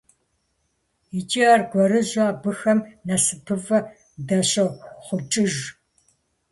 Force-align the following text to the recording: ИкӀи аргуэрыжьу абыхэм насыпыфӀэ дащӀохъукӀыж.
ИкӀи 1.19 1.43
аргуэрыжьу 1.53 2.25
абыхэм 2.31 2.79
насыпыфӀэ 3.07 3.79
дащӀохъукӀыж. 4.27 5.53